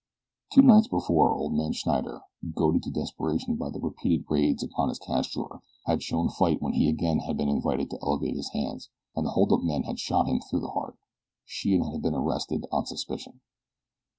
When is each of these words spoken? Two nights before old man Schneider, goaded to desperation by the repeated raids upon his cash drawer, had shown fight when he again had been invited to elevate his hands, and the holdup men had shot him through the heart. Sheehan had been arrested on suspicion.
Two 0.51 0.63
nights 0.63 0.87
before 0.87 1.31
old 1.31 1.53
man 1.53 1.73
Schneider, 1.73 2.21
goaded 2.55 2.81
to 2.81 2.89
desperation 2.89 3.55
by 3.55 3.69
the 3.69 3.79
repeated 3.79 4.25
raids 4.27 4.63
upon 4.63 4.89
his 4.89 4.97
cash 4.97 5.31
drawer, 5.31 5.61
had 5.85 6.01
shown 6.01 6.27
fight 6.27 6.59
when 6.59 6.73
he 6.73 6.89
again 6.89 7.19
had 7.19 7.37
been 7.37 7.49
invited 7.49 7.91
to 7.91 7.99
elevate 8.01 8.35
his 8.35 8.49
hands, 8.49 8.89
and 9.15 9.27
the 9.27 9.29
holdup 9.29 9.61
men 9.61 9.83
had 9.83 9.99
shot 9.99 10.25
him 10.27 10.39
through 10.39 10.61
the 10.61 10.69
heart. 10.71 10.97
Sheehan 11.45 11.91
had 11.91 12.01
been 12.01 12.15
arrested 12.15 12.65
on 12.71 12.87
suspicion. 12.87 13.41